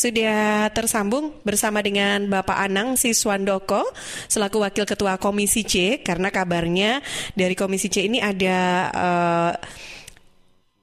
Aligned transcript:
sudah 0.00 0.72
tersambung 0.72 1.36
bersama 1.44 1.84
dengan 1.84 2.24
Bapak 2.24 2.56
Anang 2.56 2.96
Siswandoko 2.96 3.84
selaku 4.32 4.64
Wakil 4.64 4.88
Ketua 4.88 5.20
Komisi 5.20 5.60
C 5.68 6.00
karena 6.00 6.32
kabarnya 6.32 7.04
dari 7.36 7.52
Komisi 7.52 7.92
C 7.92 8.08
ini 8.08 8.16
ada 8.24 8.58
uh, 8.88 9.52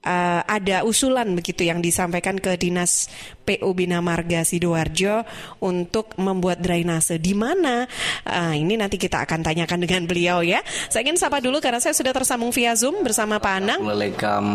uh, 0.04 0.42
ada 0.46 0.86
usulan 0.86 1.26
begitu 1.34 1.66
yang 1.66 1.82
disampaikan 1.82 2.38
ke 2.38 2.54
Dinas 2.54 3.10
PU 3.42 3.70
Bina 3.74 3.98
Marga 3.98 4.44
Sidoarjo 4.46 5.24
untuk 5.64 6.14
membuat 6.20 6.62
drainase 6.62 7.18
di 7.18 7.34
mana? 7.34 7.84
Uh, 8.24 8.54
ini 8.54 8.78
nanti 8.78 9.00
kita 9.00 9.24
akan 9.24 9.44
tanyakan 9.44 9.82
dengan 9.82 10.02
beliau 10.06 10.44
ya. 10.44 10.62
Saya 10.88 11.04
ingin 11.08 11.18
sapa 11.18 11.42
dulu 11.42 11.58
karena 11.58 11.82
saya 11.82 11.96
sudah 11.96 12.14
tersambung 12.14 12.54
via 12.54 12.76
Zoom 12.78 13.02
bersama 13.02 13.42
Pak 13.42 13.54
Anang. 13.58 13.80
Melekam 13.82 14.46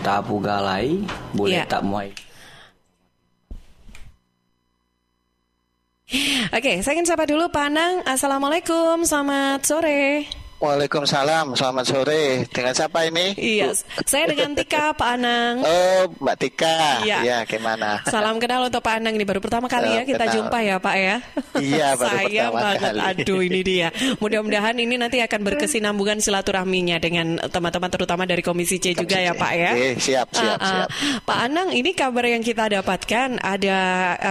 tapu 0.00 0.40
galai, 0.40 0.96
boleh 1.36 1.62
ya. 1.62 1.68
tak 1.68 1.84
muai. 1.84 2.25
Oke, 6.54 6.86
saya 6.86 6.94
ingin 6.94 7.10
sapa 7.10 7.26
dulu 7.26 7.50
Pak 7.50 7.66
Anang. 7.66 8.06
Assalamualaikum, 8.06 9.02
selamat 9.02 9.66
sore. 9.66 10.30
Waalaikumsalam, 10.56 11.52
selamat 11.52 11.84
sore. 11.84 12.48
Dengan 12.48 12.72
siapa 12.72 13.04
ini? 13.04 13.36
Iya, 13.36 13.76
saya 14.08 14.24
dengan 14.24 14.56
Tika, 14.56 14.96
Pak 14.96 15.20
Anang. 15.20 15.60
Oh, 15.60 16.08
Mbak 16.16 16.36
Tika. 16.40 17.04
Iya, 17.04 17.20
ya, 17.20 17.38
gimana? 17.44 18.00
Salam 18.08 18.40
kenal 18.40 18.64
untuk 18.64 18.80
Pak 18.80 18.96
Anang 18.96 19.20
ini 19.20 19.28
baru 19.28 19.44
pertama 19.44 19.68
kali 19.68 19.92
oh, 19.92 20.00
ya 20.00 20.02
kita 20.08 20.24
kenal. 20.24 20.32
jumpa 20.32 20.58
ya, 20.64 20.76
Pak 20.80 20.96
ya. 20.96 21.16
Iya, 21.60 21.88
baru 22.00 22.08
Sayang 22.08 22.52
pertama 22.56 22.72
banget. 22.72 22.80
kali. 22.80 23.00
Aduh, 23.04 23.40
ini 23.44 23.60
dia. 23.60 23.88
Mudah-mudahan 24.16 24.76
ini 24.80 24.96
nanti 24.96 25.20
akan 25.20 25.40
berkesinambungan 25.44 26.24
silaturahminya 26.24 26.96
dengan 27.04 27.36
teman-teman 27.52 27.92
terutama 27.92 28.24
dari 28.24 28.40
Komisi 28.40 28.80
C 28.80 28.96
juga 28.96 29.20
ya, 29.20 29.36
Pak 29.36 29.52
ya. 29.52 29.72
Oke, 29.76 29.88
siap, 30.00 30.32
siap, 30.32 30.56
uh, 30.56 30.64
uh. 30.64 30.68
siap. 30.72 30.88
Pak 31.28 31.38
Anang, 31.52 31.68
ini 31.76 31.92
kabar 31.92 32.32
yang 32.32 32.40
kita 32.40 32.72
dapatkan 32.72 33.44
ada 33.44 33.78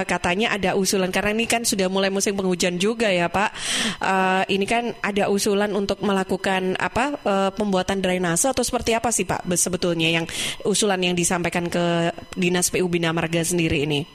uh, 0.01 0.05
katanya 0.09 0.57
ada 0.57 0.73
usulan 0.73 1.13
karena 1.13 1.37
ini 1.37 1.45
kan 1.45 1.61
sudah 1.61 1.85
mulai 1.85 2.09
musim 2.09 2.33
penghujan 2.33 2.81
juga 2.81 3.13
ya, 3.13 3.29
Pak. 3.29 3.53
Uh, 4.01 4.41
ini 4.49 4.65
kan 4.65 4.89
ada 5.05 5.29
usulan 5.29 5.69
untuk 5.77 6.01
melakukan 6.01 6.14
apa 6.23 7.19
uh, 7.25 7.51
pembuatan 7.51 7.99
drainase 7.99 8.47
atau 8.47 8.63
seperti 8.63 8.95
apa 8.95 9.11
sih 9.11 9.27
Pak 9.27 9.43
sebetulnya 9.59 10.07
yang 10.07 10.25
usulan 10.63 11.01
yang 11.03 11.17
disampaikan 11.17 11.67
ke 11.67 12.15
Dinas 12.37 12.71
PU 12.71 12.87
Bina 12.87 13.11
Marga 13.11 13.43
sendiri 13.43 13.83
ini? 13.83 14.07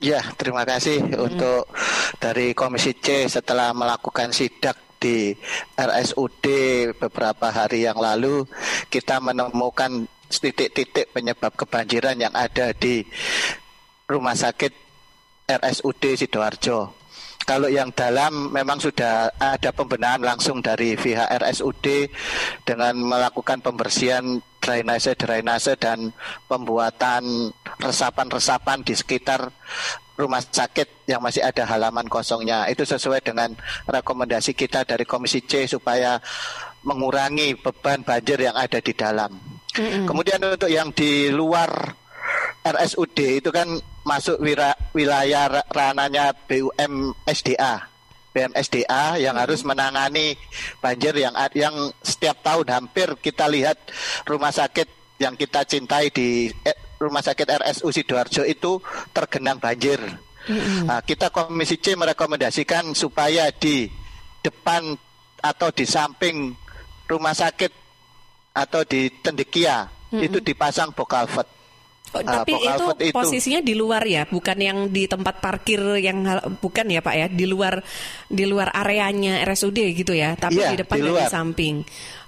Ya, 0.00 0.24
terima 0.40 0.64
kasih 0.64 1.04
hmm. 1.04 1.12
untuk 1.20 1.68
dari 2.16 2.56
Komisi 2.56 2.96
C 2.96 3.28
setelah 3.28 3.76
melakukan 3.76 4.32
sidak 4.32 4.80
di 4.96 5.36
RSUD 5.76 6.46
beberapa 6.96 7.52
hari 7.52 7.84
yang 7.84 8.00
lalu 8.00 8.44
kita 8.88 9.20
menemukan 9.20 10.08
titik-titik 10.28 11.12
penyebab 11.12 11.52
kebanjiran 11.56 12.16
yang 12.16 12.32
ada 12.36 12.72
di 12.76 13.04
Rumah 14.08 14.36
Sakit 14.36 14.72
RSUD 15.48 16.16
Sidoarjo. 16.16 16.99
Kalau 17.50 17.66
yang 17.66 17.90
dalam 17.90 18.54
memang 18.54 18.78
sudah 18.78 19.26
ada 19.34 19.74
pembenahan 19.74 20.22
langsung 20.22 20.62
dari 20.62 20.94
pihak 20.94 21.26
RSUD 21.26 22.06
dengan 22.62 22.94
melakukan 22.94 23.58
pembersihan 23.58 24.38
drainase-drainase 24.62 25.74
dan 25.74 26.14
pembuatan 26.46 27.50
resapan-resapan 27.82 28.86
di 28.86 28.94
sekitar 28.94 29.50
rumah 30.14 30.38
sakit 30.38 31.10
yang 31.10 31.18
masih 31.18 31.42
ada 31.42 31.66
halaman 31.66 32.06
kosongnya. 32.06 32.70
Itu 32.70 32.86
sesuai 32.86 33.18
dengan 33.18 33.58
rekomendasi 33.90 34.54
kita 34.54 34.86
dari 34.86 35.02
Komisi 35.02 35.42
C 35.42 35.66
supaya 35.66 36.22
mengurangi 36.86 37.58
beban 37.58 38.06
banjir 38.06 38.46
yang 38.46 38.54
ada 38.54 38.78
di 38.78 38.94
dalam. 38.94 39.34
Mm 39.74 39.82
-hmm. 39.82 40.04
Kemudian 40.06 40.38
untuk 40.38 40.70
yang 40.70 40.94
di 40.94 41.34
luar 41.34 41.98
RSUD 42.62 43.42
itu 43.42 43.50
kan 43.50 43.66
masuk 44.10 44.42
wira, 44.42 44.74
wilayah 44.90 45.62
rananya 45.70 46.34
BUM 46.34 47.14
SDA. 47.30 47.86
BUM 48.34 48.50
SDA 48.58 49.22
yang 49.22 49.38
hmm. 49.38 49.42
harus 49.46 49.62
menangani 49.62 50.34
banjir 50.82 51.14
yang 51.14 51.34
yang 51.54 51.94
setiap 52.02 52.42
tahun 52.42 52.66
hampir 52.66 53.14
kita 53.22 53.46
lihat 53.46 53.78
rumah 54.26 54.50
sakit 54.50 54.90
yang 55.22 55.38
kita 55.38 55.62
cintai 55.62 56.10
di 56.10 56.50
eh, 56.66 56.74
rumah 56.98 57.22
sakit 57.22 57.46
RSU 57.62 57.94
Sidoarjo 57.94 58.42
itu 58.42 58.82
tergenang 59.14 59.62
banjir. 59.62 60.02
Hmm. 60.50 60.90
Nah, 60.90 61.00
kita 61.06 61.30
Komisi 61.30 61.78
C 61.78 61.94
merekomendasikan 61.94 62.90
supaya 62.98 63.54
di 63.54 63.86
depan 64.42 64.98
atau 65.38 65.68
di 65.70 65.86
samping 65.86 66.50
rumah 67.06 67.36
sakit 67.36 67.72
atau 68.56 68.82
di 68.82 69.06
Tendekia 69.22 69.86
hmm. 70.10 70.22
itu 70.26 70.38
dipasang 70.42 70.90
bokalvet 70.96 71.59
Oh, 72.10 72.22
tapi 72.26 72.58
itu, 72.58 72.86
itu 73.06 73.14
posisinya 73.14 73.62
di 73.62 73.74
luar 73.78 74.02
ya, 74.02 74.26
bukan 74.26 74.58
yang 74.58 74.78
di 74.90 75.06
tempat 75.06 75.38
parkir 75.38 75.78
yang 76.02 76.26
bukan 76.58 76.90
ya 76.90 76.98
Pak 76.98 77.14
ya, 77.14 77.26
di 77.30 77.46
luar 77.46 77.78
di 78.26 78.44
luar 78.50 78.74
areanya 78.74 79.46
RSUD 79.46 79.78
gitu 79.94 80.10
ya, 80.10 80.34
tapi 80.34 80.58
iya, 80.58 80.74
di 80.74 80.82
depan 80.82 80.98
di 80.98 81.06
dan 81.06 81.14
di 81.14 81.26
samping. 81.30 81.76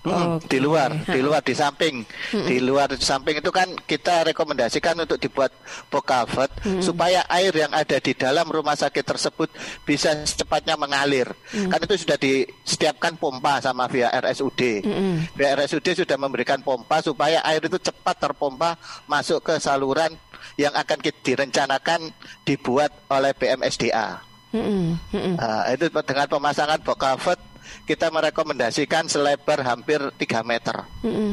Hmm, 0.03 0.43
okay. 0.43 0.51
Di 0.51 0.59
luar, 0.59 0.91
di 1.07 1.21
luar, 1.23 1.47
di 1.47 1.55
samping, 1.55 2.03
hmm. 2.03 2.47
di 2.51 2.59
luar, 2.59 2.91
di 2.91 2.99
samping 2.99 3.39
itu 3.39 3.55
kan 3.55 3.71
kita 3.87 4.35
rekomendasikan 4.35 4.99
untuk 4.99 5.15
dibuat 5.15 5.55
bokavet 5.95 6.51
hmm. 6.67 6.83
supaya 6.83 7.23
air 7.31 7.55
yang 7.55 7.71
ada 7.71 8.03
di 8.03 8.11
dalam 8.11 8.51
rumah 8.51 8.75
sakit 8.75 9.05
tersebut 9.07 9.47
bisa 9.87 10.11
secepatnya 10.27 10.75
mengalir. 10.75 11.31
Hmm. 11.55 11.71
Kan 11.71 11.87
itu 11.87 12.03
sudah 12.03 12.19
disetiapkan 12.19 13.15
pompa 13.15 13.63
sama 13.63 13.87
via 13.87 14.11
RSUD. 14.11 14.83
Hmm. 14.83 15.23
Via 15.39 15.55
RSUD 15.55 16.03
sudah 16.03 16.19
memberikan 16.19 16.59
pompa 16.67 16.99
supaya 16.99 17.39
air 17.47 17.63
itu 17.63 17.79
cepat 17.79 18.19
terpompa 18.19 18.75
masuk 19.07 19.39
ke 19.39 19.55
saluran 19.73 20.13
yang 20.61 20.77
akan 20.77 20.99
direncanakan 21.25 22.13
dibuat 22.45 22.93
oleh 23.09 23.33
BMSDA. 23.33 24.21
Hmm. 24.53 25.01
Hmm. 25.09 25.35
Nah, 25.41 25.65
itu 25.73 25.89
dengan 25.89 26.29
pemasangan 26.29 26.85
bokavet 26.85 27.41
kita 27.89 28.13
merekomendasikan 28.13 29.09
selebar 29.09 29.65
hampir 29.65 29.99
3 29.99 30.45
meter. 30.45 30.77
Mm 31.01 31.13
-hmm. 31.13 31.33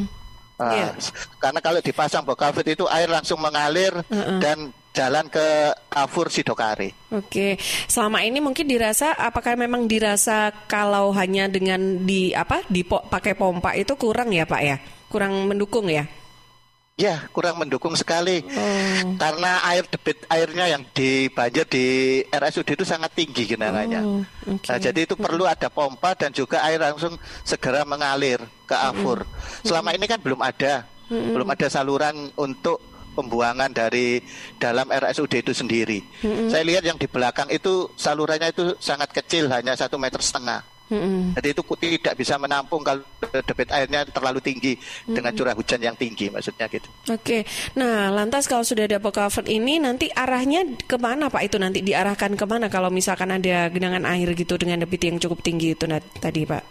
uh, 0.61 0.71
yeah. 0.71 0.91
Karena 1.41 1.59
kalau 1.59 1.79
dipasang 1.83 2.23
bokavit 2.23 2.79
itu 2.79 2.85
air 2.87 3.09
langsung 3.09 3.41
mengalir 3.41 3.91
uh 3.91 4.15
-uh. 4.15 4.39
dan 4.39 4.71
jalan 4.93 5.29
ke 5.29 5.73
Kafur 5.87 6.33
Sidokari. 6.33 6.91
Oke, 7.13 7.61
selama 7.85 8.25
ini 8.25 8.41
mungkin 8.41 8.65
dirasa 8.65 9.13
apakah 9.13 9.53
memang 9.53 9.85
dirasa 9.85 10.49
kalau 10.65 11.13
hanya 11.13 11.45
dengan 11.45 12.03
di 12.03 12.33
apa 12.33 12.65
dipakai 12.67 13.37
pompa 13.37 13.77
itu 13.77 13.93
kurang 13.95 14.33
ya 14.33 14.49
Pak 14.49 14.61
ya, 14.65 14.77
kurang 15.07 15.45
mendukung 15.45 15.87
ya? 15.87 16.09
Ya, 16.99 17.31
kurang 17.31 17.55
mendukung 17.63 17.95
sekali. 17.95 18.43
Oh. 18.43 19.15
Karena 19.15 19.63
air 19.71 19.87
debit 19.87 20.19
airnya 20.27 20.67
yang 20.67 20.83
di 20.91 21.31
banjir 21.31 21.63
di 21.63 22.19
RSUD 22.27 22.75
itu 22.75 22.83
sangat 22.83 23.15
tinggi 23.15 23.47
genangannya. 23.47 24.03
Oh, 24.03 24.19
okay. 24.43 24.67
nah, 24.67 24.79
jadi 24.83 25.07
itu 25.07 25.15
perlu 25.15 25.47
ada 25.47 25.71
pompa 25.71 26.11
dan 26.19 26.35
juga 26.35 26.59
air 26.67 26.75
langsung 26.75 27.15
segera 27.47 27.87
mengalir 27.87 28.43
ke 28.67 28.75
Afur. 28.75 29.23
Mm 29.23 29.31
-hmm. 29.31 29.63
Selama 29.63 29.89
ini 29.95 30.05
kan 30.11 30.19
belum 30.19 30.43
ada. 30.43 30.83
Mm 31.07 31.15
-hmm. 31.15 31.33
Belum 31.39 31.47
ada 31.47 31.67
saluran 31.71 32.15
untuk 32.35 32.83
pembuangan 33.15 33.71
dari 33.71 34.19
dalam 34.59 34.91
RSUD 34.91 35.39
itu 35.39 35.55
sendiri. 35.55 36.03
Mm 36.19 36.27
-hmm. 36.27 36.47
Saya 36.51 36.67
lihat 36.67 36.83
yang 36.83 36.99
di 36.99 37.07
belakang 37.07 37.47
itu 37.47 37.95
salurannya 37.95 38.51
itu 38.51 38.75
sangat 38.83 39.15
kecil, 39.15 39.47
hanya 39.47 39.71
satu 39.79 39.95
meter 39.95 40.19
setengah. 40.19 40.67
Mm-hmm. 40.89 41.37
Jadi 41.37 41.47
itu 41.53 41.61
tidak 41.77 42.13
bisa 42.17 42.35
menampung 42.41 42.81
kalau 42.81 43.05
debit 43.21 43.69
airnya 43.69 44.01
terlalu 44.09 44.41
tinggi 44.41 44.73
mm-hmm. 44.73 45.13
dengan 45.13 45.31
curah 45.37 45.53
hujan 45.53 45.79
yang 45.79 45.93
tinggi, 45.93 46.33
maksudnya 46.33 46.65
gitu. 46.65 46.89
Oke, 47.13 47.45
nah 47.77 48.09
lantas 48.09 48.49
kalau 48.49 48.65
sudah 48.65 48.89
ada 48.89 48.97
cover 48.97 49.45
ini 49.45 49.77
nanti 49.77 50.09
arahnya 50.09 50.65
ke 50.89 50.97
mana 50.97 51.29
Pak 51.29 51.45
itu 51.45 51.57
nanti 51.61 51.85
diarahkan 51.85 52.33
ke 52.33 52.45
mana 52.49 52.73
kalau 52.73 52.89
misalkan 52.89 53.29
ada 53.29 53.69
genangan 53.69 54.05
air 54.09 54.33
gitu 54.33 54.57
dengan 54.57 54.81
debit 54.81 55.05
yang 55.05 55.21
cukup 55.21 55.45
tinggi 55.45 55.77
itu 55.77 55.85
tadi 56.17 56.49
Pak? 56.49 56.63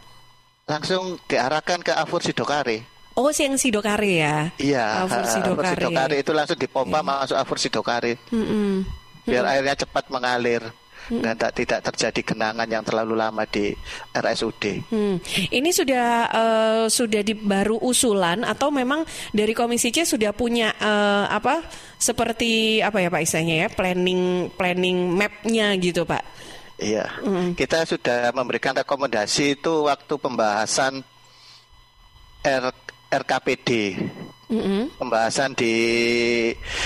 Langsung 0.66 1.16
diarahkan 1.30 1.80
ke 1.80 1.94
Afur 1.94 2.20
Sidokare. 2.20 2.84
Oh, 3.18 3.34
yang 3.34 3.58
Sidokare 3.58 4.12
ya? 4.14 4.36
Iya, 4.58 5.02
Afur 5.06 5.26
Sidokare. 5.26 5.74
Afur 5.74 5.90
Sidokare 5.90 6.16
itu 6.22 6.32
langsung 6.34 6.58
dipompa 6.58 7.00
yeah. 7.02 7.06
masuk 7.06 7.36
Afur 7.38 7.58
Sidokare. 7.58 8.12
Mm-hmm. 8.30 8.70
Biar 9.26 9.42
mm-hmm. 9.46 9.54
airnya 9.58 9.74
cepat 9.78 10.04
mengalir 10.10 10.62
hmm. 11.08 11.22
dan 11.24 11.34
tak, 11.34 11.52
tidak 11.56 11.80
terjadi 11.90 12.20
genangan 12.34 12.68
yang 12.68 12.84
terlalu 12.84 13.14
lama 13.16 13.42
di 13.48 13.72
RSUD. 14.12 14.64
Hmm. 14.92 15.16
Ini 15.48 15.70
sudah 15.72 16.06
uh, 16.30 16.84
sudah 16.86 17.20
di 17.24 17.34
baru 17.34 17.80
usulan 17.80 18.44
atau 18.44 18.68
memang 18.68 19.04
dari 19.32 19.56
Komisi 19.56 19.90
C 19.90 20.04
sudah 20.04 20.36
punya 20.36 20.72
uh, 20.78 21.26
apa 21.32 21.64
seperti 21.98 22.84
apa 22.84 23.02
ya 23.02 23.08
Pak 23.10 23.22
istilahnya 23.24 23.56
ya 23.66 23.68
planning 23.72 24.52
planning 24.54 25.16
mapnya 25.16 25.74
gitu 25.80 26.04
Pak? 26.04 26.22
Iya, 26.78 27.10
hmm. 27.26 27.58
kita 27.58 27.82
sudah 27.82 28.30
memberikan 28.30 28.70
rekomendasi 28.70 29.58
itu 29.58 29.90
waktu 29.90 30.14
pembahasan 30.14 31.02
R, 32.46 32.70
RKPD, 33.10 33.98
mm 34.46 34.62
-hmm. 34.62 34.82
pembahasan 34.94 35.58
di 35.58 35.74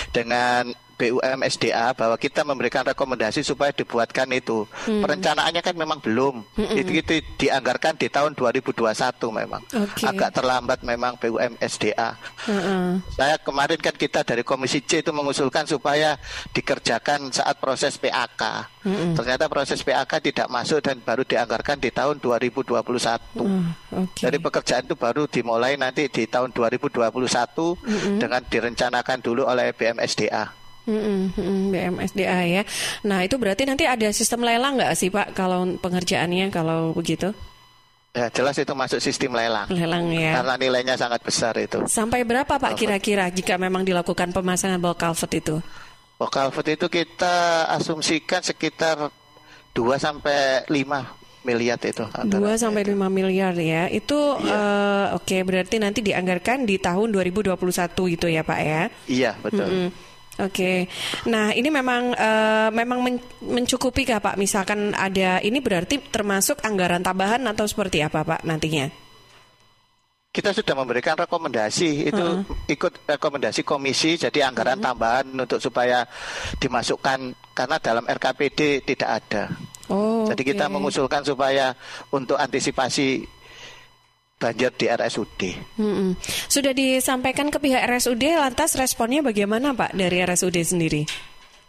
dengan 0.09 0.73
BUMSDA 1.03 1.99
bahwa 1.99 2.15
kita 2.15 2.47
memberikan 2.47 2.87
rekomendasi 2.87 3.43
supaya 3.43 3.75
dibuatkan 3.75 4.31
itu. 4.31 4.63
Hmm. 4.87 5.03
Perencanaannya 5.03 5.59
kan 5.59 5.75
memang 5.75 5.99
belum. 5.99 6.47
Hmm. 6.55 6.79
Itu, 6.79 6.95
itu 6.95 7.13
dianggarkan 7.43 7.99
di 7.99 8.07
tahun 8.07 8.39
2021 8.39 8.87
memang. 9.35 9.63
Okay. 9.67 10.07
Agak 10.07 10.31
terlambat 10.39 10.87
memang 10.87 11.19
BUMSDA. 11.19 12.15
Hmm. 12.47 13.03
Saya 13.19 13.35
kemarin 13.43 13.83
kan 13.83 13.95
kita 13.99 14.23
dari 14.23 14.47
Komisi 14.47 14.79
C 14.87 15.03
itu 15.03 15.11
mengusulkan 15.11 15.67
supaya 15.67 16.15
dikerjakan 16.55 17.35
saat 17.35 17.59
proses 17.59 17.99
PAK. 17.99 18.71
Hmm. 18.87 19.19
Ternyata 19.19 19.51
proses 19.51 19.83
PAK 19.83 20.23
tidak 20.23 20.47
masuk 20.47 20.79
dan 20.79 21.03
baru 21.03 21.27
dianggarkan 21.27 21.83
di 21.83 21.91
tahun 21.91 22.23
2021. 22.23 22.79
Hmm. 23.43 23.75
Okay. 23.91 24.31
Jadi 24.31 24.37
pekerjaan 24.39 24.87
itu 24.87 24.95
baru 24.95 25.27
dimulai 25.27 25.75
nanti 25.75 26.07
di 26.07 26.31
tahun 26.31 26.55
2021 26.55 27.03
hmm. 27.03 28.19
dengan 28.23 28.43
direncanakan 28.47 29.19
dulu 29.19 29.43
oleh 29.51 29.75
BMSDA. 29.75 30.62
Hmm, 30.83 31.31
hmm, 31.31 31.71
BMSDA 31.71 32.41
ya. 32.51 32.63
Nah 33.07 33.23
itu 33.23 33.39
berarti 33.39 33.63
nanti 33.63 33.87
ada 33.87 34.11
sistem 34.11 34.43
lelang 34.43 34.75
nggak 34.75 34.93
sih 34.99 35.15
Pak 35.15 35.31
kalau 35.39 35.63
pengerjaannya 35.79 36.51
kalau 36.51 36.91
begitu? 36.91 37.31
Ya 38.13 38.29
jelas 38.29 38.61
itu 38.61 38.75
masuk 38.77 39.01
sistem 39.01 39.33
lelang. 39.33 39.71
Lelang 39.73 40.13
ya. 40.13 40.43
Karena 40.43 40.55
nilainya 40.61 40.95
sangat 41.01 41.25
besar 41.25 41.57
itu. 41.57 41.81
Sampai 41.89 42.29
berapa 42.29 42.61
Pak 42.61 42.77
kira-kira 42.77 43.31
jika 43.33 43.57
memang 43.57 43.89
dilakukan 43.89 44.37
pemasangan 44.37 44.77
bulk 44.77 45.01
culvert 45.01 45.33
itu? 45.33 45.57
Bulk 46.21 46.29
culvert 46.29 46.69
itu 46.69 46.87
kita 46.93 47.65
asumsikan 47.73 48.45
sekitar 48.45 49.09
2 49.73 49.97
sampai 49.97 50.69
5 50.69 51.49
miliar 51.49 51.81
itu. 51.81 52.05
2 52.05 52.29
sampai 52.61 52.83
5 52.85 53.09
miliar 53.09 53.57
ya. 53.57 53.89
Itu 53.89 54.37
iya. 54.45 54.61
uh, 54.61 55.07
oke 55.17 55.25
okay, 55.25 55.41
berarti 55.41 55.81
nanti 55.81 56.05
dianggarkan 56.05 56.69
di 56.69 56.77
tahun 56.77 57.17
2021 57.17 57.57
itu 58.13 58.27
ya 58.29 58.45
Pak 58.45 58.61
ya. 58.61 58.83
Iya, 59.09 59.31
betul. 59.41 59.65
Mm 59.65 59.79
-hmm. 59.89 60.12
Oke, 60.41 60.89
nah 61.29 61.53
ini 61.53 61.69
memang 61.69 62.17
uh, 62.17 62.73
memang 62.73 63.05
men 63.05 63.21
mencukupi 63.45 64.09
kah 64.09 64.17
Pak? 64.17 64.41
Misalkan 64.41 64.97
ada 64.97 65.45
ini 65.45 65.61
berarti 65.61 66.01
termasuk 66.01 66.65
anggaran 66.65 67.05
tambahan 67.05 67.45
atau 67.53 67.69
seperti 67.69 68.01
apa 68.01 68.25
Pak 68.25 68.41
nantinya? 68.49 68.89
Kita 70.33 70.57
sudah 70.57 70.73
memberikan 70.73 71.21
rekomendasi 71.21 72.09
itu 72.09 72.25
uh 72.25 72.41
-uh. 72.41 72.65
ikut 72.65 73.05
rekomendasi 73.05 73.61
komisi 73.61 74.17
jadi 74.17 74.49
anggaran 74.49 74.81
uh 74.81 74.81
-huh. 74.81 74.89
tambahan 74.89 75.27
untuk 75.37 75.61
supaya 75.61 76.09
dimasukkan 76.57 77.53
karena 77.53 77.77
dalam 77.77 78.09
RKPD 78.09 78.89
tidak 78.89 79.11
ada. 79.21 79.53
Oh, 79.93 80.25
jadi 80.33 80.41
okay. 80.41 80.51
kita 80.57 80.73
mengusulkan 80.73 81.21
supaya 81.29 81.77
untuk 82.09 82.41
antisipasi 82.41 83.29
banjir 84.43 84.75
di 84.75 84.91
RSUD. 84.91 85.41
Hmm, 85.79 86.19
Sudah 86.51 86.75
disampaikan 86.75 87.47
ke 87.55 87.63
pihak 87.63 87.87
RSUD, 87.87 88.35
lantas 88.35 88.75
responnya 88.75 89.23
bagaimana 89.23 89.71
Pak 89.71 89.95
dari 89.95 90.19
RSUD 90.27 90.59
sendiri? 90.67 91.07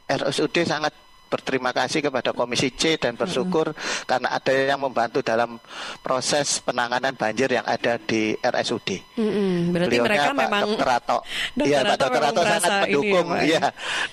RSUD 0.10 0.58
sangat 0.66 0.94
berterima 1.34 1.74
kasih 1.74 2.06
kepada 2.06 2.30
Komisi 2.30 2.70
C 2.78 3.02
dan 3.02 3.18
bersyukur 3.18 3.74
hmm. 3.74 4.06
karena 4.06 4.38
ada 4.38 4.54
yang 4.54 4.78
membantu 4.78 5.25
dalam 5.25 5.58
proses 6.06 6.62
penanganan 6.62 7.18
banjir 7.18 7.50
yang 7.50 7.66
ada 7.66 7.98
di 7.98 8.38
RSUD. 8.38 9.18
Hmm, 9.18 9.74
berarti 9.74 9.98
Beliaunya 9.98 10.06
mereka 10.06 10.30
Pak 10.30 10.38
memang 10.38 10.62
Dr. 10.78 10.86
Rato, 10.86 11.18
iya 11.69 11.80
Pak 11.81 11.98
Dr. 11.98 12.22
Rato 12.22 12.42
sangat 12.46 12.69
ya, 12.69 12.81
mendukung, 12.86 13.28
ya, 13.34 13.46
ya 13.46 13.64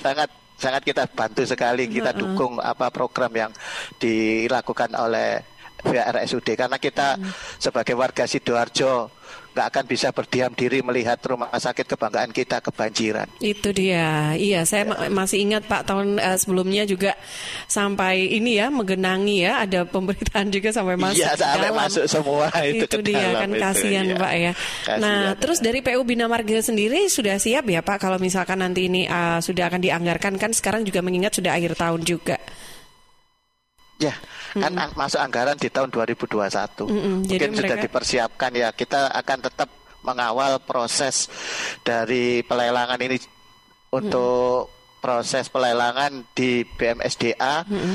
sangat 0.01 0.29
sangat 0.61 0.83
kita 0.85 1.09
bantu 1.09 1.43
sekali 1.49 1.89
kita 1.89 2.13
dukung 2.13 2.61
apa 2.61 2.93
program 2.93 3.33
yang 3.33 3.53
dilakukan 3.97 4.93
oleh 4.93 5.50
via 5.87 6.05
RSUD 6.11 6.49
karena 6.57 6.77
kita 6.77 7.17
hmm. 7.17 7.61
sebagai 7.61 7.95
warga 7.97 8.25
sidoarjo 8.25 9.21
nggak 9.51 9.67
akan 9.67 9.85
bisa 9.91 10.09
berdiam 10.15 10.55
diri 10.55 10.79
melihat 10.79 11.19
rumah 11.27 11.51
sakit 11.51 11.83
kebanggaan 11.83 12.31
kita 12.31 12.63
kebanjiran. 12.63 13.27
Itu 13.43 13.75
dia. 13.75 14.39
Iya, 14.39 14.63
saya 14.63 14.87
ya. 14.87 15.11
masih 15.11 15.43
ingat 15.43 15.67
Pak 15.67 15.91
tahun 15.91 16.23
uh, 16.23 16.39
sebelumnya 16.39 16.87
juga 16.87 17.19
sampai 17.67 18.31
ini 18.31 18.63
ya 18.63 18.71
menggenangi 18.71 19.43
ya 19.43 19.67
ada 19.67 19.83
pemberitaan 19.83 20.55
juga 20.55 20.71
sampai 20.71 20.95
masuk 20.95 21.19
Iya, 21.19 21.35
sampai 21.35 21.67
dalam. 21.67 21.83
masuk 21.83 22.05
semua 22.07 22.47
itu, 22.71 22.87
itu 22.87 22.99
dia 23.03 23.27
dalam, 23.27 23.41
kan 23.43 23.51
kasihan 23.59 24.07
ya. 24.07 24.17
Pak 24.17 24.33
ya. 24.39 24.53
Kasian, 24.55 24.99
nah, 25.03 25.23
ya. 25.35 25.39
terus 25.39 25.59
dari 25.59 25.83
PU 25.83 26.03
Bina 26.07 26.31
Marga 26.31 26.63
sendiri 26.63 27.11
sudah 27.11 27.35
siap 27.43 27.67
ya 27.67 27.83
Pak 27.83 27.99
kalau 27.99 28.23
misalkan 28.23 28.63
nanti 28.63 28.87
ini 28.87 29.11
uh, 29.11 29.43
sudah 29.43 29.67
akan 29.67 29.83
dianggarkan 29.83 30.39
kan 30.39 30.55
sekarang 30.55 30.87
juga 30.87 31.03
mengingat 31.03 31.35
sudah 31.35 31.59
akhir 31.59 31.75
tahun 31.75 32.07
juga. 32.07 32.39
Ya, 34.01 34.17
mm 34.57 34.65
kan 34.65 34.73
masuk 34.97 35.21
anggaran 35.21 35.61
di 35.61 35.69
tahun 35.69 35.93
2021. 35.93 36.89
Mm 36.89 37.29
Mungkin 37.29 37.29
Jadi 37.29 37.45
sudah 37.61 37.77
dipersiapkan 37.77 38.51
ya. 38.57 38.69
Kita 38.73 39.13
akan 39.13 39.39
tetap 39.45 39.69
mengawal 40.01 40.57
proses 40.65 41.29
dari 41.85 42.41
pelelangan 42.41 42.97
ini 42.97 43.21
untuk 43.93 44.73
mm 44.73 44.81
proses 45.01 45.49
pelelangan 45.49 46.29
di 46.37 46.63
BMSDA 46.63 47.65
mm-hmm. 47.65 47.95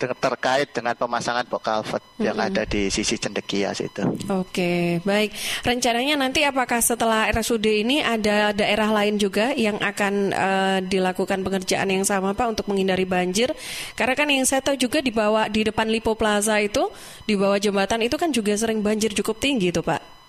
Terkait 0.00 0.68
dengan 0.72 0.96
pemasangan 0.96 1.44
box 1.44 1.60
culvert 1.60 2.00
mm-hmm. 2.00 2.24
yang 2.24 2.38
ada 2.40 2.62
di 2.64 2.88
sisi 2.88 3.20
Cendekias 3.20 3.84
itu. 3.84 4.02
Oke, 4.32 5.04
baik. 5.04 5.30
Rencananya 5.60 6.16
nanti 6.16 6.40
apakah 6.46 6.80
setelah 6.80 7.28
RSUD 7.28 7.66
ini 7.68 8.00
ada 8.00 8.56
daerah 8.56 8.88
lain 8.88 9.20
juga 9.20 9.52
yang 9.52 9.76
akan 9.76 10.14
uh, 10.32 10.78
dilakukan 10.80 11.44
pengerjaan 11.44 11.88
yang 11.92 12.04
sama 12.08 12.32
Pak 12.32 12.56
untuk 12.56 12.66
menghindari 12.72 13.04
banjir? 13.04 13.52
Karena 13.92 14.14
kan 14.16 14.28
yang 14.32 14.48
saya 14.48 14.64
tahu 14.64 14.80
juga 14.80 15.04
di 15.04 15.12
bawah 15.12 15.46
di 15.52 15.68
depan 15.68 15.86
Lipo 15.90 16.16
Plaza 16.16 16.56
itu 16.58 16.88
di 17.28 17.36
bawah 17.36 17.60
jembatan 17.60 18.00
itu 18.00 18.16
kan 18.16 18.32
juga 18.32 18.56
sering 18.56 18.80
banjir 18.80 19.12
cukup 19.12 19.36
tinggi 19.36 19.68
itu 19.68 19.84
Pak. 19.84 20.19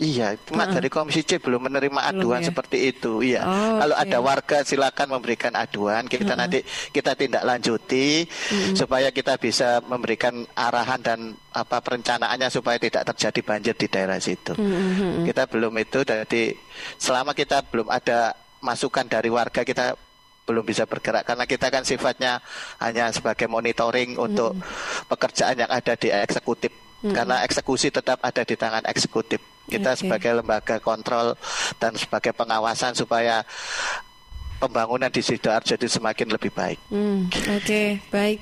Iya, 0.00 0.32
cuma 0.48 0.64
uh-uh. 0.64 0.80
dari 0.80 0.88
Komisi 0.88 1.20
C 1.28 1.36
belum 1.36 1.68
menerima 1.68 2.00
aduan 2.08 2.40
belum, 2.40 2.40
ya? 2.40 2.48
seperti 2.48 2.88
itu. 2.88 3.20
Iya, 3.20 3.44
oh, 3.44 3.84
kalau 3.84 3.96
okay. 4.00 4.04
ada 4.08 4.18
warga 4.24 4.58
silakan 4.64 5.06
memberikan 5.12 5.52
aduan, 5.52 6.08
kita 6.08 6.32
uh-uh. 6.32 6.40
nanti 6.40 6.64
kita 6.88 7.12
tindak 7.12 7.44
lanjuti 7.44 8.24
uh-uh. 8.24 8.72
supaya 8.80 9.12
kita 9.12 9.36
bisa 9.36 9.84
memberikan 9.84 10.48
arahan 10.56 11.04
dan 11.04 11.20
apa 11.52 11.84
perencanaannya 11.84 12.48
supaya 12.48 12.80
tidak 12.80 13.12
terjadi 13.12 13.40
banjir 13.44 13.74
di 13.76 13.86
daerah 13.92 14.16
situ. 14.16 14.56
Uh-uh. 14.56 15.28
Kita 15.28 15.44
belum 15.44 15.76
itu, 15.76 16.00
jadi 16.00 16.56
selama 16.96 17.36
kita 17.36 17.60
belum 17.68 17.92
ada 17.92 18.32
masukan 18.64 19.04
dari 19.04 19.28
warga 19.28 19.68
kita 19.68 20.00
belum 20.48 20.64
bisa 20.64 20.88
bergerak 20.88 21.28
karena 21.28 21.44
kita 21.44 21.68
kan 21.68 21.84
sifatnya 21.84 22.40
hanya 22.80 23.12
sebagai 23.12 23.46
monitoring 23.46 24.16
untuk 24.16 24.56
pekerjaan 25.06 25.60
yang 25.60 25.70
ada 25.70 25.92
di 25.94 26.08
eksekutif 26.10 26.72
karena 27.00 27.40
eksekusi 27.48 27.88
tetap 27.88 28.20
ada 28.20 28.44
di 28.44 28.54
tangan 28.56 28.84
eksekutif. 28.84 29.40
Kita 29.70 29.94
okay. 29.94 30.00
sebagai 30.02 30.42
lembaga 30.42 30.76
kontrol 30.82 31.38
dan 31.78 31.94
sebagai 31.94 32.34
pengawasan 32.34 32.98
supaya 32.98 33.46
pembangunan 34.60 35.08
di 35.08 35.24
Sidoarjo 35.24 35.80
itu 35.80 35.88
semakin 35.88 36.28
lebih 36.36 36.52
baik. 36.52 36.78
Hmm, 36.92 37.32
Oke, 37.32 37.64
okay, 37.64 37.88
baik. 38.12 38.38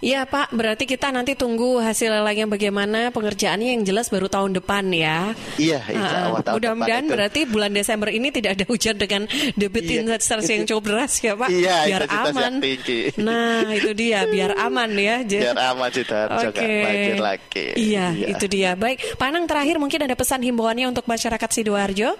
Ya 0.00 0.24
Pak, 0.24 0.56
berarti 0.56 0.88
kita 0.88 1.12
nanti 1.12 1.36
tunggu 1.36 1.76
hasil 1.84 2.08
lelangnya 2.08 2.48
bagaimana 2.48 3.12
pengerjaannya 3.12 3.76
yang 3.76 3.82
jelas 3.84 4.08
baru 4.08 4.32
tahun 4.32 4.56
depan 4.56 4.88
ya. 4.88 5.36
Iya, 5.60 5.84
insya 5.92 6.18
Allah 6.32 6.40
tahun 6.40 6.56
Mudah-mudahan 6.56 7.04
berarti 7.06 7.40
bulan 7.44 7.76
Desember 7.76 8.08
ini 8.08 8.32
tidak 8.32 8.56
ada 8.56 8.64
hujan 8.64 8.96
dengan 8.96 9.28
debit 9.54 9.84
iya, 9.84 10.00
intensitas 10.00 10.48
yang 10.48 10.64
cukup 10.64 10.84
deras 10.96 11.20
ya 11.20 11.36
Pak. 11.36 11.48
Iya, 11.52 11.76
biar 11.84 12.04
aman. 12.08 12.52
tinggi. 12.64 13.00
Nah, 13.20 13.68
itu 13.76 13.92
dia, 13.92 14.24
biar 14.24 14.56
aman 14.56 14.90
ya. 14.96 15.20
Biar 15.28 15.60
aman 15.70 15.90
Sidoarjo 15.92 16.48
okay. 16.50 16.82
banjir 16.82 17.18
lagi. 17.20 17.66
Iya, 17.76 18.06
iya, 18.16 18.26
itu 18.32 18.46
dia. 18.48 18.72
Baik, 18.74 19.20
Panang 19.20 19.44
terakhir 19.44 19.76
mungkin 19.76 20.08
ada 20.08 20.16
pesan 20.16 20.40
himbauannya 20.40 20.88
untuk 20.88 21.04
masyarakat 21.04 21.50
Sidoarjo? 21.52 22.16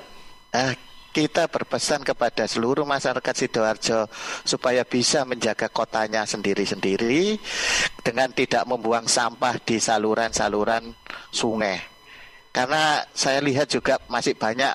Ah, 0.52 0.72
kita 1.18 1.50
berpesan 1.50 2.06
kepada 2.06 2.46
seluruh 2.46 2.86
masyarakat 2.86 3.34
Sidoarjo 3.34 4.06
supaya 4.46 4.86
bisa 4.86 5.26
menjaga 5.26 5.66
kotanya 5.66 6.22
sendiri-sendiri 6.22 7.34
dengan 8.06 8.30
tidak 8.30 8.62
membuang 8.70 9.10
sampah 9.10 9.58
di 9.58 9.82
saluran-saluran 9.82 10.94
sungai. 11.34 11.82
Karena 12.54 13.02
saya 13.10 13.42
lihat 13.42 13.66
juga 13.66 13.98
masih 14.06 14.38
banyak 14.38 14.70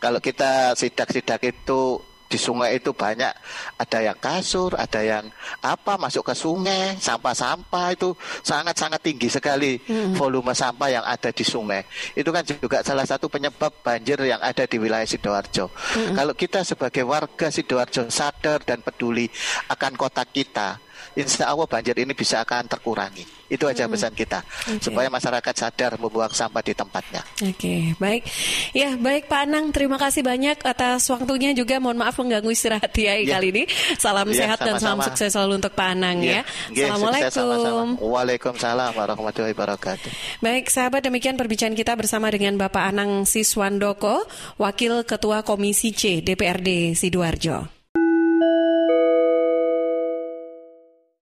kalau 0.00 0.24
kita 0.24 0.72
sidak-sidak 0.72 1.44
itu 1.44 2.00
di 2.28 2.36
sungai 2.36 2.76
itu 2.76 2.92
banyak 2.92 3.32
ada 3.80 3.98
yang 4.04 4.18
kasur, 4.20 4.76
ada 4.76 5.00
yang 5.00 5.24
apa 5.64 5.96
masuk 5.96 6.28
ke 6.28 6.34
sungai, 6.36 7.00
sampah-sampah 7.00 7.96
itu 7.96 8.12
sangat-sangat 8.44 9.00
tinggi 9.00 9.32
sekali 9.32 9.80
hmm. 9.80 10.12
volume 10.12 10.52
sampah 10.52 10.88
yang 10.92 11.04
ada 11.08 11.32
di 11.32 11.42
sungai. 11.42 11.88
Itu 12.12 12.28
kan 12.28 12.44
juga 12.44 12.84
salah 12.84 13.08
satu 13.08 13.32
penyebab 13.32 13.80
banjir 13.80 14.20
yang 14.28 14.44
ada 14.44 14.68
di 14.68 14.76
wilayah 14.76 15.08
Sidoarjo. 15.08 15.72
Hmm. 15.72 16.14
Kalau 16.14 16.34
kita 16.36 16.60
sebagai 16.68 17.08
warga 17.08 17.48
Sidoarjo 17.48 18.12
sadar 18.12 18.60
dan 18.60 18.84
peduli 18.84 19.24
akan 19.72 19.96
kota 19.96 20.28
kita, 20.28 20.76
insya 21.16 21.50
Allah 21.50 21.66
banjir 21.66 21.96
ini 21.98 22.12
bisa 22.14 22.42
akan 22.42 22.66
terkurangi. 22.66 23.38
Itu 23.48 23.64
aja 23.64 23.88
hmm. 23.88 23.92
pesan 23.96 24.12
kita 24.12 24.44
okay. 24.44 24.76
supaya 24.76 25.08
masyarakat 25.08 25.54
sadar 25.56 25.96
membuang 25.96 26.28
sampah 26.28 26.60
di 26.60 26.76
tempatnya. 26.76 27.24
Oke, 27.40 27.56
okay, 27.56 27.80
baik. 27.96 28.22
Ya, 28.76 28.92
baik 28.92 29.24
Pak 29.24 29.40
Anang, 29.48 29.72
terima 29.72 29.96
kasih 29.96 30.20
banyak 30.20 30.60
atas 30.60 31.08
waktunya 31.08 31.56
juga. 31.56 31.80
Mohon 31.80 32.04
maaf 32.04 32.20
mengganggu 32.20 32.52
istirahat 32.52 32.92
ya, 32.92 33.16
ya. 33.16 33.40
kali 33.40 33.48
ini. 33.56 33.62
Salam 33.96 34.28
ya, 34.28 34.44
sehat 34.44 34.60
sama 34.60 34.68
-sama. 34.68 34.76
dan 34.76 34.84
salam 34.84 35.00
sukses 35.08 35.28
selalu 35.32 35.52
untuk 35.64 35.72
Pak 35.72 35.88
Anang 35.96 36.20
ya. 36.20 36.44
ya. 36.76 36.92
Assalamualaikum. 36.92 37.32
Sama 37.32 37.56
-sama. 37.56 37.92
Waalaikumsalam 38.04 38.92
warahmatullahi 38.92 39.54
wabarakatuh. 39.56 40.10
Baik, 40.44 40.68
sahabat 40.68 41.00
demikian 41.08 41.40
perbincangan 41.40 41.72
kita 41.72 41.96
bersama 41.96 42.28
dengan 42.28 42.60
Bapak 42.60 42.84
Anang 42.84 43.24
Siswandoko, 43.24 44.28
Wakil 44.60 45.08
Ketua 45.08 45.40
Komisi 45.40 45.96
C 45.96 46.20
DPRD 46.20 46.92
Sidoarjo. 46.92 47.77